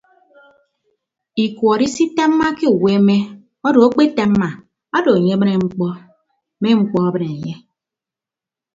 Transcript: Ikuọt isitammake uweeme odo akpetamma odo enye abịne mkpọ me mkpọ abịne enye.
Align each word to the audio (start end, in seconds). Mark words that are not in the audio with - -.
Ikuọt 1.43 1.79
isitammake 1.87 2.65
uweeme 2.75 3.15
odo 3.67 3.79
akpetamma 3.87 4.49
odo 4.97 5.09
enye 5.17 5.31
abịne 5.35 5.55
mkpọ 5.63 5.87
me 6.61 6.69
mkpọ 6.79 6.97
abịne 7.07 7.27
enye. 7.35 7.55